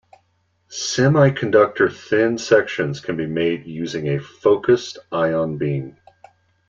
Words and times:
Semiconductor 0.71 1.95
thin 1.95 2.39
sections 2.39 3.01
can 3.01 3.17
be 3.17 3.27
made 3.27 3.67
using 3.67 4.07
a 4.07 4.19
focused 4.19 4.97
ion 5.11 5.59
beam. 5.59 5.95